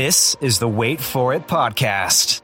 [0.00, 2.40] This is the Wait For It podcast.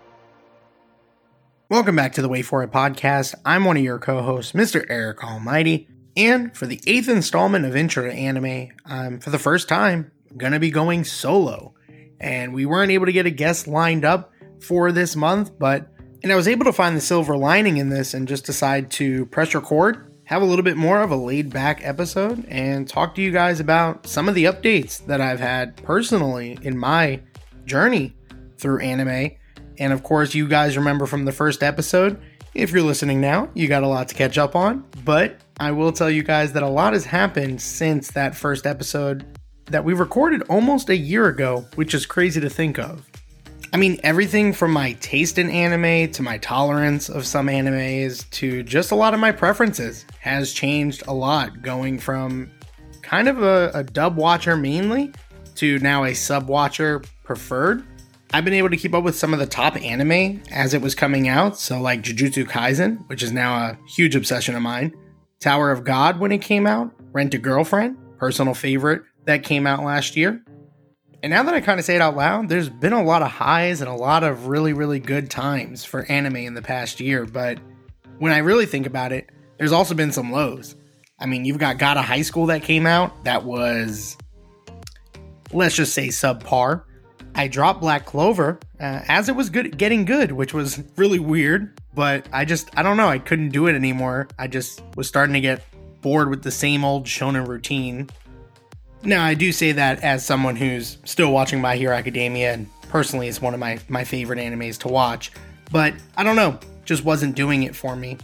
[1.68, 3.36] Welcome back to the Wait For It podcast.
[3.45, 4.84] I'm one of your co hosts, Mr.
[4.88, 5.86] Eric Almighty.
[6.16, 10.52] And for the eighth installment of Intro to Anime, I'm for the first time going
[10.52, 11.74] to be going solo.
[12.18, 15.86] And we weren't able to get a guest lined up for this month, but
[16.24, 19.26] and I was able to find the silver lining in this and just decide to
[19.26, 23.23] press record, have a little bit more of a laid back episode, and talk to
[23.23, 27.20] you guys about some of the updates that I've had personally in my
[27.64, 28.14] journey
[28.59, 29.32] through anime.
[29.78, 32.20] And of course, you guys remember from the first episode,
[32.54, 34.84] if you're listening now, you got a lot to catch up on.
[35.04, 39.24] But I will tell you guys that a lot has happened since that first episode
[39.66, 43.09] that we recorded almost a year ago, which is crazy to think of.
[43.73, 48.62] I mean, everything from my taste in anime to my tolerance of some animes to
[48.62, 52.52] just a lot of my preferences has changed a lot, going from
[53.02, 55.12] kind of a, a dub watcher mainly
[55.57, 57.84] to now a sub watcher preferred.
[58.32, 60.94] I've been able to keep up with some of the top anime as it was
[60.94, 64.94] coming out, so like Jujutsu Kaisen, which is now a huge obsession of mine,
[65.41, 69.84] Tower of God when it came out, Rent a Girlfriend, personal favorite that came out
[69.84, 70.42] last year.
[71.22, 73.30] And now that I kind of say it out loud, there's been a lot of
[73.30, 77.25] highs and a lot of really, really good times for anime in the past year.
[77.25, 77.58] But
[78.19, 80.76] when I really think about it, there's also been some lows.
[81.19, 84.19] I mean, you've got God of High School that came out that was,
[85.52, 86.82] let's just say, subpar.
[87.34, 91.81] I dropped Black Clover uh, as it was good, getting good, which was really weird.
[91.94, 94.28] But I just, I don't know, I couldn't do it anymore.
[94.38, 95.64] I just was starting to get
[96.00, 98.08] bored with the same old shonen routine.
[99.03, 103.28] Now, I do say that as someone who's still watching My Hero Academia, and personally,
[103.28, 105.31] it's one of my my favorite animes to watch.
[105.70, 108.19] But I don't know, just wasn't doing it for me.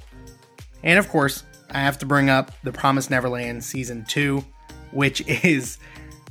[0.83, 4.45] And of course, I have to bring up The Promised Neverland season two,
[4.93, 5.79] which is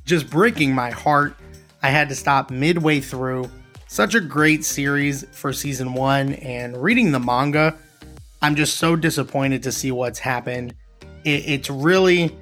[0.05, 1.37] just breaking my heart
[1.81, 3.49] I had to stop midway through.
[3.87, 7.75] Such a great series for season one, and reading the manga,
[8.41, 10.75] I'm just so disappointed to see what's happened.
[11.23, 12.37] It, it's really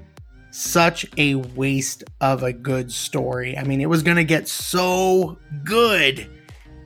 [0.52, 3.58] such a waste of a good story.
[3.58, 6.30] I mean, it was going to get so good,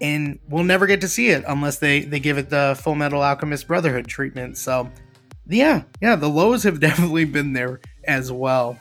[0.02, 3.22] and we'll never get to see it unless they, they give it the Full Metal
[3.22, 4.58] Alchemist Brotherhood treatment.
[4.58, 4.92] So,
[5.48, 8.78] yeah, yeah, the lows have definitely been there as well.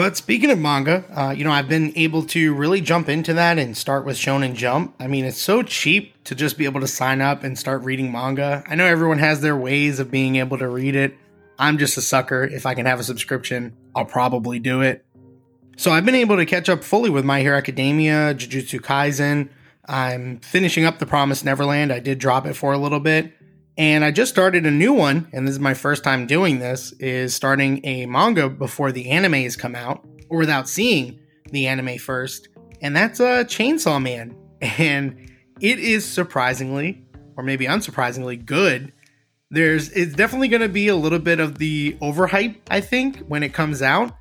[0.00, 3.58] But speaking of manga, uh, you know, I've been able to really jump into that
[3.58, 4.94] and start with Shonen Jump.
[4.98, 8.10] I mean, it's so cheap to just be able to sign up and start reading
[8.10, 8.64] manga.
[8.66, 11.18] I know everyone has their ways of being able to read it.
[11.58, 12.44] I'm just a sucker.
[12.44, 15.04] If I can have a subscription, I'll probably do it.
[15.76, 19.50] So I've been able to catch up fully with My Hero Academia, Jujutsu Kaisen.
[19.84, 21.92] I'm finishing up The Promised Neverland.
[21.92, 23.34] I did drop it for a little bit.
[23.80, 26.92] And I just started a new one, and this is my first time doing this,
[27.00, 31.18] is starting a manga before the animes come out, or without seeing
[31.50, 32.48] the anime first.
[32.82, 34.36] And that's a uh, Chainsaw Man.
[34.60, 35.30] And
[35.62, 37.02] it is surprisingly,
[37.38, 38.92] or maybe unsurprisingly, good.
[39.50, 43.54] There's it's definitely gonna be a little bit of the overhype, I think, when it
[43.54, 44.14] comes out.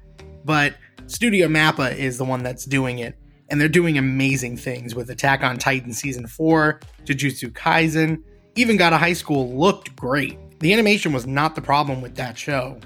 [0.45, 0.75] But
[1.07, 3.19] Studio Mappa is the one that's doing it.
[3.49, 8.23] And they're doing amazing things with Attack on Titan Season 4, Jujutsu Kaisen,
[8.59, 10.37] even God of High School looked great.
[10.59, 12.77] The animation was not the problem with that show.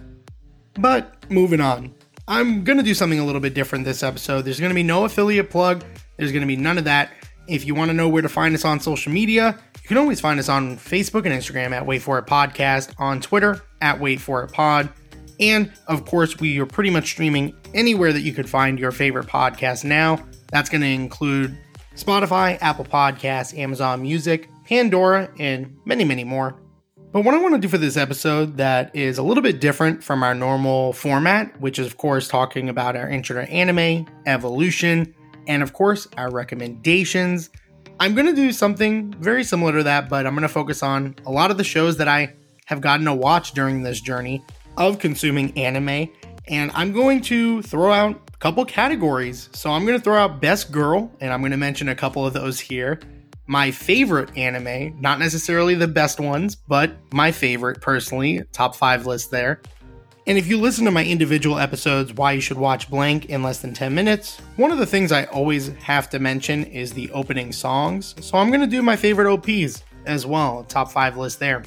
[0.76, 1.94] But moving on.
[2.28, 4.44] I'm going to do something a little bit different this episode.
[4.44, 5.84] There's going to be no affiliate plug.
[6.18, 7.12] There's going to be none of that.
[7.48, 10.22] If you want to know where to find us on social media, you can always
[10.22, 14.22] find us on Facebook and Instagram at Wait For It Podcast, on Twitter at Wait
[14.22, 14.90] For It Pod,
[15.40, 19.28] and of course, we are pretty much streaming anywhere that you could find your favorite
[19.28, 20.24] podcast now.
[20.52, 21.58] That's going to include
[21.96, 26.60] Spotify, Apple Podcasts, Amazon Music, Pandora, and many, many more.
[27.12, 30.04] But what I want to do for this episode that is a little bit different
[30.04, 35.14] from our normal format, which is, of course, talking about our intro to anime, evolution,
[35.46, 37.52] and of course, our recommendations.
[38.00, 41.18] I'm going to do something very similar to that, but I'm going to focus on
[41.28, 42.34] a lot of the shows that I
[42.66, 44.44] have gotten to watch during this journey
[44.78, 46.10] of consuming anime.
[46.48, 49.50] And I'm going to throw out a couple categories.
[49.54, 52.26] So I'm going to throw out Best Girl, and I'm going to mention a couple
[52.26, 53.00] of those here
[53.48, 59.32] my favorite anime, not necessarily the best ones, but my favorite personally, top five list
[59.32, 59.62] there.
[60.26, 63.60] And if you listen to my individual episodes, why you should watch Blank in less
[63.60, 67.52] than 10 minutes, one of the things I always have to mention is the opening
[67.52, 68.16] songs.
[68.22, 71.64] So I'm going to do my favorite OPs as well, top five list there.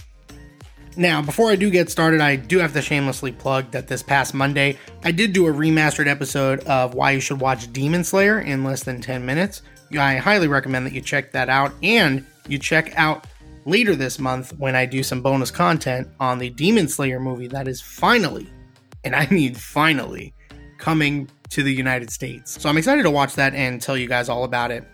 [0.99, 4.33] Now, before I do get started, I do have to shamelessly plug that this past
[4.33, 8.65] Monday, I did do a remastered episode of Why You Should Watch Demon Slayer in
[8.65, 9.61] less than 10 minutes.
[9.97, 13.27] I highly recommend that you check that out and you check out
[13.65, 17.69] later this month when I do some bonus content on the Demon Slayer movie that
[17.69, 18.49] is finally,
[19.05, 20.33] and I mean finally,
[20.79, 22.61] coming to the United States.
[22.61, 24.85] So I'm excited to watch that and tell you guys all about it.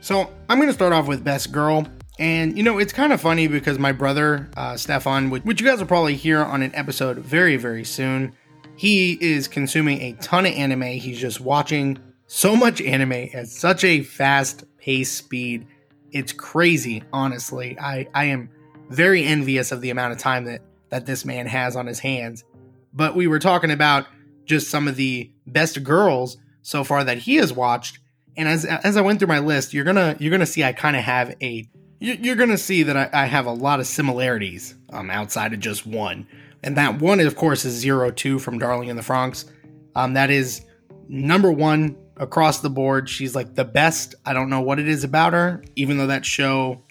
[0.00, 1.86] So I'm going to start off with Best Girl.
[2.18, 5.78] And you know, it's kind of funny because my brother, uh, Stefan, which you guys
[5.78, 8.34] will probably hear on an episode very, very soon,
[8.76, 10.82] he is consuming a ton of anime.
[10.82, 11.98] He's just watching
[12.32, 15.66] so much anime at such a fast pace speed.
[16.12, 17.76] It's crazy, honestly.
[17.76, 18.50] I, I am
[18.88, 22.44] very envious of the amount of time that, that this man has on his hands.
[22.92, 24.06] But we were talking about
[24.44, 27.98] just some of the best girls so far that he has watched.
[28.36, 30.94] And as as I went through my list, you're gonna you're gonna see I kind
[30.94, 31.68] of have a
[31.98, 35.84] you're to see that I, I, have a lot of similarities um, outside of just
[35.84, 36.26] one.
[36.62, 39.50] And that one, of course, is Zero Two from Darling in the Franxx.
[39.96, 40.64] Um, that is
[41.08, 43.08] number one across the board.
[43.08, 44.14] She's like the best.
[44.24, 46.84] I don't know what it is about her, even though that show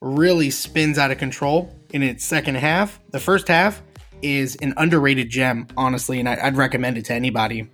[0.00, 3.00] really spins out of control in its second half.
[3.10, 3.82] The first half
[4.22, 7.68] is an underrated gem, honestly, and I, would recommend it to anybody.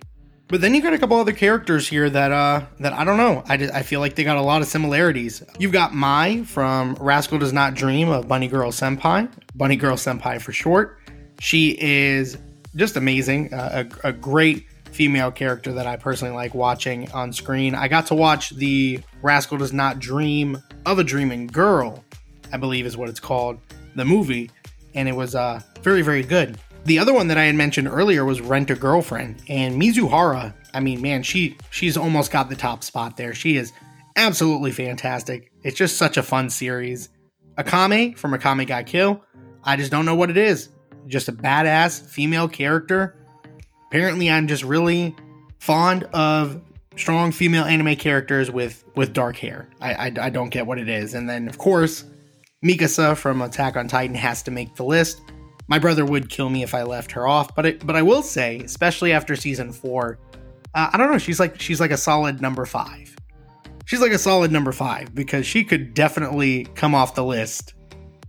[0.47, 3.41] But then you got a couple other characters here that uh that I don't know.
[3.47, 5.43] I, I feel like they got a lot of similarities.
[5.59, 10.41] You've got Mai from Rascal Does Not Dream of Bunny Girl Senpai, Bunny Girl Senpai
[10.41, 10.99] for short.
[11.39, 12.37] She is
[12.75, 17.75] just amazing, uh, a, a great female character that I personally like watching on screen.
[17.75, 22.03] I got to watch the Rascal Does Not Dream of a Dreaming Girl,
[22.51, 23.59] I believe is what it's called,
[23.95, 24.51] the movie,
[24.93, 26.57] and it was uh, very, very good.
[26.85, 30.53] The other one that I had mentioned earlier was Rent a Girlfriend, and Mizuhara.
[30.73, 33.33] I mean, man, she she's almost got the top spot there.
[33.33, 33.71] She is
[34.15, 35.51] absolutely fantastic.
[35.63, 37.09] It's just such a fun series.
[37.57, 39.23] Akame from Akame ga Kill.
[39.63, 40.69] I just don't know what it is.
[41.07, 43.15] Just a badass female character.
[43.91, 45.13] Apparently, I'm just really
[45.59, 46.61] fond of
[46.95, 49.67] strong female anime characters with with dark hair.
[49.81, 51.13] I, I, I don't get what it is.
[51.13, 52.05] And then of course,
[52.63, 55.21] Mikasa from Attack on Titan has to make the list.
[55.67, 58.23] My brother would kill me if I left her off, but it, but I will
[58.23, 60.19] say, especially after season four,
[60.73, 61.17] uh, I don't know.
[61.17, 63.13] She's like she's like a solid number five.
[63.83, 67.73] She's like a solid number five because she could definitely come off the list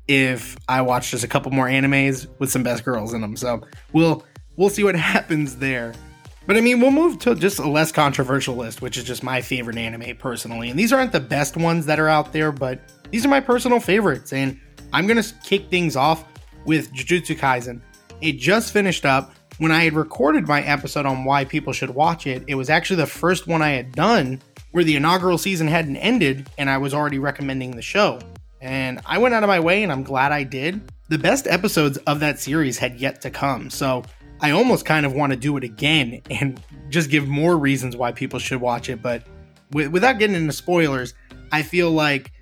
[0.09, 3.37] if I watched just a couple more animes with some best girls in them.
[3.37, 3.62] So
[3.93, 4.25] we'll
[4.56, 5.94] we'll see what happens there.
[6.46, 9.40] But I mean, we'll move to just a less controversial list, which is just my
[9.40, 10.70] favorite anime personally.
[10.70, 13.78] And these aren't the best ones that are out there, but these are my personal
[13.78, 14.32] favorites.
[14.32, 14.60] And
[14.93, 16.25] I'm gonna kick things off
[16.64, 17.81] with Jujutsu Kaisen.
[18.20, 19.34] It just finished up.
[19.58, 22.96] When I had recorded my episode on why people should watch it, it was actually
[22.96, 24.40] the first one I had done
[24.72, 28.19] where the inaugural season hadn't ended and I was already recommending the show.
[28.60, 30.81] And I went out of my way and I'm glad I did.
[31.08, 33.70] The best episodes of that series had yet to come.
[33.70, 34.02] So
[34.42, 38.10] I almost kind of want to do it again and just give more reasons why
[38.10, 39.00] people should watch it.
[39.00, 39.22] But
[39.70, 41.14] without getting into spoilers,
[41.52, 42.32] I feel like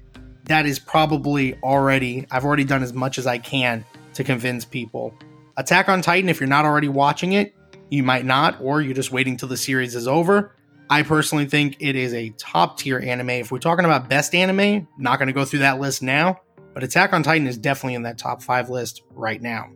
[0.44, 5.14] that is probably already, I've already done as much as I can to convince people.
[5.58, 7.54] Attack on Titan, if you're not already watching it,
[7.90, 10.56] you might not, or you're just waiting till the series is over.
[10.88, 13.30] I personally think it is a top tier anime.
[13.30, 16.40] If we're talking about best anime, not going to go through that list now,
[16.72, 19.70] but Attack on Titan is definitely in that top five list right now.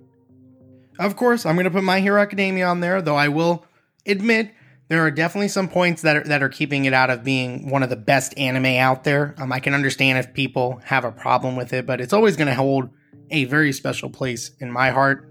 [0.99, 3.65] Of course, I'm going to put My Hero Academia on there, though I will
[4.07, 4.53] admit
[4.89, 7.83] there are definitely some points that are, that are keeping it out of being one
[7.83, 9.35] of the best anime out there.
[9.39, 12.49] Um, I can understand if people have a problem with it, but it's always going
[12.49, 12.91] to hold
[13.31, 15.29] a very special place in my heart.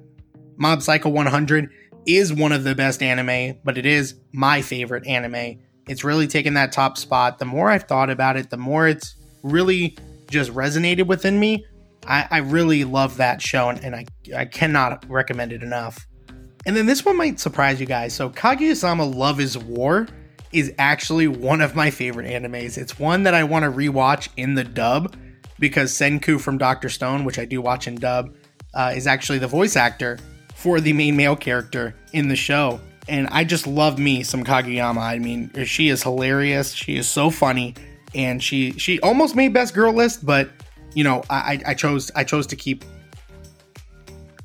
[0.57, 1.69] Mob Psycho 100
[2.05, 5.59] is one of the best anime, but it is my favorite anime.
[5.87, 7.39] It's really taken that top spot.
[7.39, 9.97] The more I've thought about it, the more it's really
[10.29, 11.65] just resonated within me.
[12.07, 14.05] I, I really love that show and, and I,
[14.35, 16.07] I cannot recommend it enough.
[16.65, 18.13] And then this one might surprise you guys.
[18.13, 20.07] So, Kaguya-sama Love is War
[20.53, 22.77] is actually one of my favorite animes.
[22.77, 25.15] It's one that I want to rewatch in the dub
[25.59, 28.33] because Senku from Doctor Stone, which I do watch in dub,
[28.73, 30.19] uh, is actually the voice actor
[30.55, 32.79] for the main male character in the show.
[33.09, 34.97] And I just love me some Kageyama.
[34.97, 36.71] I mean, she is hilarious.
[36.71, 37.75] She is so funny,
[38.15, 40.49] and she she almost made best girl list, but
[40.93, 42.83] you know, I, I chose I chose to keep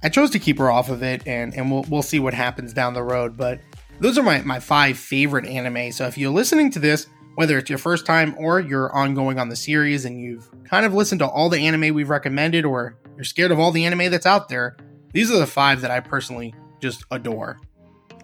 [0.03, 2.73] I chose to keep her off of it, and and we'll we'll see what happens
[2.73, 3.37] down the road.
[3.37, 3.61] But
[4.01, 5.93] those are my my five favorite anime.
[5.93, 7.07] So if you're listening to this
[7.39, 10.93] whether it's your first time or you're ongoing on the series and you've kind of
[10.93, 14.27] listened to all the anime we've recommended or you're scared of all the anime that's
[14.27, 14.77] out there,
[15.13, 17.61] these are the five that I personally just adore.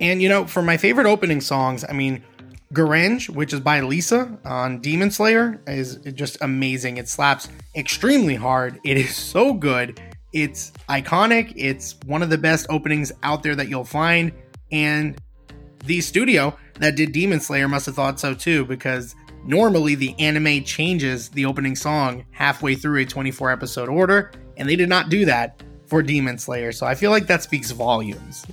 [0.01, 2.25] And you know, for my favorite opening songs, I mean,
[2.75, 6.97] Gurenge, which is by Lisa on Demon Slayer, is just amazing.
[6.97, 8.81] It slaps extremely hard.
[8.85, 10.01] It is so good.
[10.33, 11.53] It's iconic.
[11.57, 14.33] It's one of the best openings out there that you'll find.
[14.73, 15.17] And
[15.85, 19.15] the studio that did Demon Slayer must have thought so too, because
[19.45, 24.75] normally the anime changes the opening song halfway through a 24 episode order, and they
[24.75, 26.73] did not do that for Demon Slayer.
[26.73, 28.45] So I feel like that speaks volumes.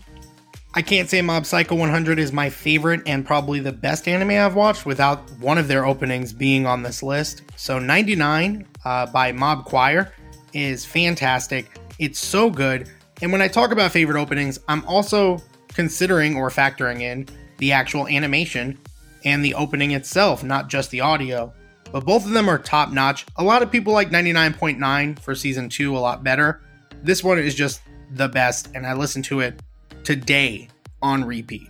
[0.73, 4.55] I can't say Mob Psycho 100 is my favorite and probably the best anime I've
[4.55, 7.41] watched without one of their openings being on this list.
[7.57, 10.13] So 99 uh, by Mob Choir
[10.53, 11.77] is fantastic.
[11.99, 12.89] It's so good.
[13.21, 18.07] And when I talk about favorite openings, I'm also considering or factoring in the actual
[18.07, 18.79] animation
[19.25, 21.53] and the opening itself, not just the audio.
[21.91, 23.25] But both of them are top notch.
[23.35, 26.61] A lot of people like 99.9 for season 2 a lot better.
[27.03, 27.81] This one is just
[28.13, 29.61] the best, and I listen to it
[30.03, 30.69] today
[31.01, 31.69] on repeat.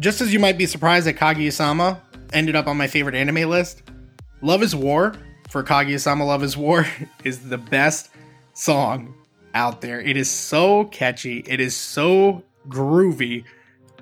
[0.00, 2.00] Just as you might be surprised that Kaguya-sama
[2.32, 3.82] ended up on my favorite anime list,
[4.42, 5.14] Love is War
[5.48, 6.86] for Kaguya-sama Love is War
[7.24, 8.10] is the best
[8.52, 9.14] song
[9.54, 10.00] out there.
[10.00, 11.38] It is so catchy.
[11.46, 13.44] It is so groovy.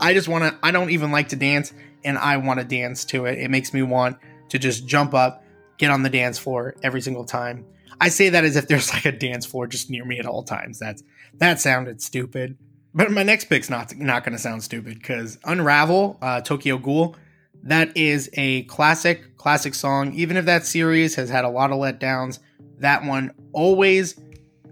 [0.01, 1.73] I just want to I don't even like to dance
[2.05, 3.39] and I want to dance to it.
[3.39, 4.19] It makes me want
[4.49, 5.45] to just jump up,
[5.79, 7.65] get on the dance floor every single time.
[8.01, 10.43] I say that as if there's like a dance floor just near me at all
[10.43, 10.79] times.
[10.79, 11.03] That's
[11.35, 12.59] that sounded stupid.
[12.95, 17.17] But my next pick's not not going to sound stupid because Unravel, uh, Tokyo Ghoul,
[17.65, 20.15] that is a classic classic song.
[20.15, 22.39] Even if that series has had a lot of letdowns,
[22.79, 24.21] that one always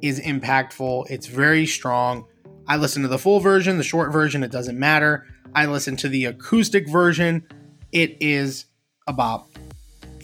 [0.01, 1.11] is impactful.
[1.11, 2.27] It's very strong.
[2.69, 5.27] I listen to the full version, the short version, it doesn't matter.
[5.55, 7.47] I listen to the acoustic version.
[7.91, 8.67] It is
[9.09, 9.49] a bop.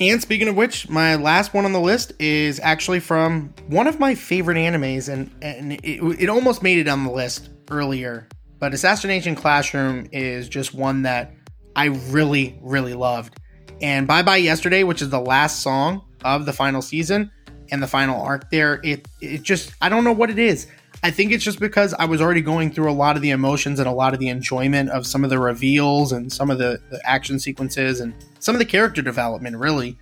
[0.01, 3.99] And speaking of which, my last one on the list is actually from one of
[3.99, 8.29] my favorite animes, and, and it, it almost made it on the list earlier.
[8.59, 11.35] But Assassination Classroom is just one that
[11.77, 13.39] I really, really loved.
[13.81, 17.31] And Bye Bye Yesterday, which is the last song of the final season
[17.71, 20.67] and the final arc there, it it just I don't know what it is.
[21.03, 23.79] I think it's just because I was already going through a lot of the emotions
[23.79, 26.81] and a lot of the enjoyment of some of the reveals and some of the,
[26.91, 29.97] the action sequences and some of the character development, really.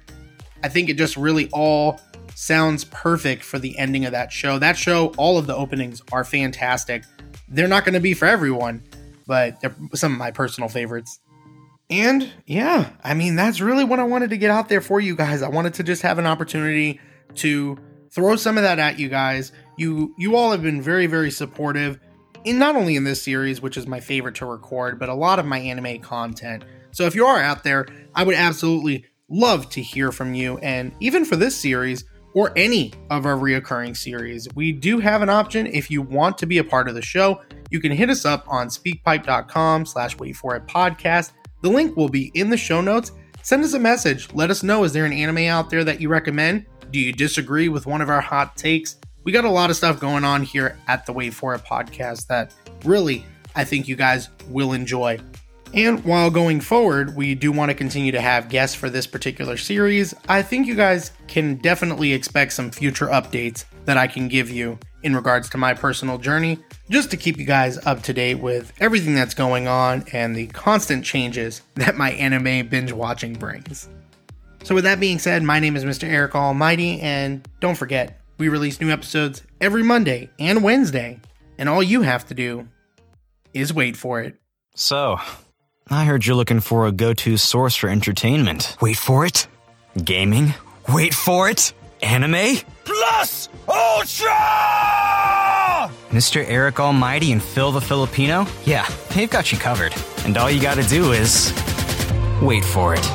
[0.65, 2.01] I think it just really all
[2.35, 4.59] sounds perfect for the ending of that show.
[4.59, 7.05] That show, all of the openings are fantastic.
[7.49, 8.83] They're not going to be for everyone,
[9.27, 11.21] but they're some of my personal favorites.
[11.89, 15.15] And yeah, I mean, that's really what I wanted to get out there for you
[15.15, 15.43] guys.
[15.43, 17.01] I wanted to just have an opportunity
[17.37, 17.79] to
[18.11, 19.53] throw some of that at you guys.
[19.77, 22.01] You you all have been very very supportive
[22.45, 25.39] in not only in this series, which is my favorite to record, but a lot
[25.39, 26.65] of my anime content.
[26.93, 30.93] So if you are out there, I would absolutely love to hear from you and
[31.01, 32.05] even for this series
[32.37, 36.45] or any of our reoccurring series, we do have an option if you want to
[36.45, 37.41] be a part of the show.
[37.71, 41.33] You can hit us up on speakpipe.com slash wait for it podcast.
[41.63, 43.13] The link will be in the show notes.
[43.41, 44.29] Send us a message.
[44.35, 46.67] Let us know is there an anime out there that you recommend?
[46.91, 48.97] Do you disagree with one of our hot takes?
[49.25, 52.27] We got a lot of stuff going on here at the Wait For It podcast
[52.27, 52.53] that
[52.85, 53.25] really
[53.55, 55.19] I think you guys will enjoy.
[55.77, 59.59] And while going forward, we do want to continue to have guests for this particular
[59.59, 64.49] series, I think you guys can definitely expect some future updates that I can give
[64.49, 68.37] you in regards to my personal journey, just to keep you guys up to date
[68.37, 73.91] with everything that's going on and the constant changes that my anime binge watching brings.
[74.65, 76.09] So, with that being said, my name is Mr.
[76.09, 81.21] Eric Almighty, and don't forget, we release new episodes every Monday and Wednesday,
[81.59, 82.67] and all you have to do
[83.53, 84.37] is wait for it.
[84.75, 85.21] So,
[85.89, 88.77] I heard you're looking for a go to source for entertainment.
[88.81, 89.47] Wait for it.
[90.03, 90.53] Gaming.
[90.89, 91.73] Wait for it.
[92.03, 92.57] Anime.
[92.85, 94.33] Plus Ultra!
[96.11, 96.45] Mr.
[96.47, 98.47] Eric Almighty and Phil the Filipino?
[98.65, 99.95] Yeah, they've got you covered.
[100.25, 101.53] And all you gotta do is
[102.43, 103.07] wait for it.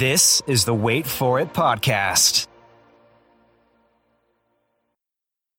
[0.00, 2.49] This is the Wait For It podcast.